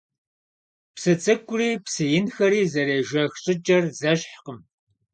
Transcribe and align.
Psı 0.95 1.13
ts'ık'uri 1.21 1.69
psı 1.85 2.05
yinxeri 2.11 2.61
zerêjjex 2.73 3.31
ş'ıç'er 3.43 3.83
zeşhkhım. 3.99 4.59